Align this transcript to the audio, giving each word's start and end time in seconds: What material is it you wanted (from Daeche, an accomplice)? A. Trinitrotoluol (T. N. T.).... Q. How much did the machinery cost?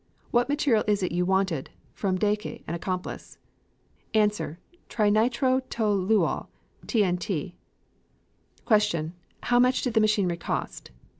What 0.31 0.49
material 0.49 0.83
is 0.87 1.03
it 1.03 1.11
you 1.11 1.27
wanted 1.27 1.69
(from 1.93 2.17
Daeche, 2.17 2.63
an 2.67 2.73
accomplice)? 2.73 3.37
A. 4.15 4.27
Trinitrotoluol 4.89 6.47
(T. 6.87 7.03
N. 7.03 7.17
T.).... 7.19 7.55
Q. 8.65 9.11
How 9.43 9.59
much 9.59 9.83
did 9.83 9.93
the 9.93 10.01
machinery 10.01 10.37
cost? 10.37 10.89